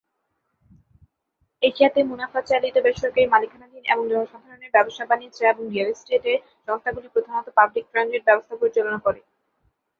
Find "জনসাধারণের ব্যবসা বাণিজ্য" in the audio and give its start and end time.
4.09-5.39